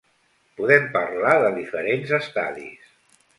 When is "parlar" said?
0.95-1.33